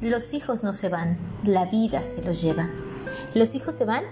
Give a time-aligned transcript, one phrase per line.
[0.00, 2.70] Los hijos no se van, la vida se los lleva.
[3.34, 4.04] Los hijos se van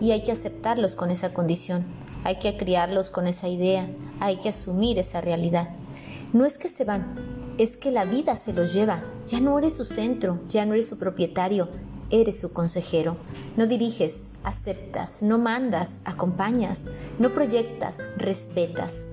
[0.00, 1.84] y hay que aceptarlos con esa condición,
[2.24, 3.86] hay que criarlos con esa idea,
[4.20, 5.68] hay que asumir esa realidad.
[6.32, 7.14] No es que se van,
[7.58, 9.02] es que la vida se los lleva.
[9.28, 11.68] Ya no eres su centro, ya no eres su propietario,
[12.08, 13.18] eres su consejero.
[13.58, 16.84] No diriges, aceptas, no mandas, acompañas,
[17.18, 19.08] no proyectas, respetas.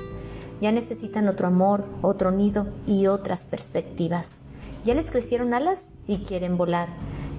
[0.62, 4.44] Ya necesitan otro amor, otro nido y otras perspectivas.
[4.84, 6.90] Ya les crecieron alas y quieren volar.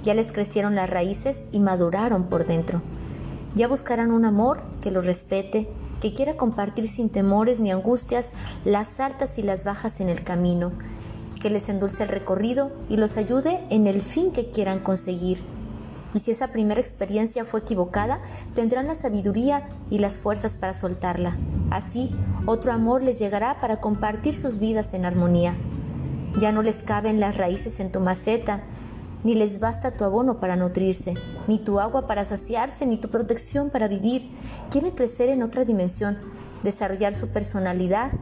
[0.04, 2.82] Ya les crecieron las raíces y maduraron por dentro.
[3.54, 5.68] Ya buscarán un amor que los respete,
[6.00, 8.32] que quiera compartir sin temores ni angustias
[8.64, 10.72] las altas y las bajas en el camino,
[11.40, 15.42] que les endulce el recorrido y los ayude en el fin que quieran conseguir.
[16.14, 18.20] Y si esa primera experiencia fue equivocada,
[18.54, 21.36] tendrán la sabiduría y las fuerzas para soltarla.
[21.70, 22.10] Así,
[22.46, 25.54] otro amor les llegará para compartir sus vidas en armonía.
[26.38, 28.62] Ya no les caben las raíces en tu maceta,
[29.24, 31.14] ni les basta tu abono para nutrirse,
[31.46, 34.30] ni tu agua para saciarse, ni tu protección para vivir.
[34.70, 36.18] Quieren crecer en otra dimensión,
[36.62, 38.12] desarrollar su personalidad,